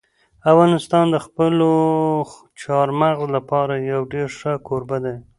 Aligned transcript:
افغانستان 0.51 1.05
د 1.11 1.17
خپلو 1.25 1.69
چار 2.61 2.87
مغز 2.99 3.27
لپاره 3.35 3.73
یو 3.91 4.01
ډېر 4.13 4.27
ښه 4.39 4.53
کوربه 4.67 4.97
دی. 5.05 5.15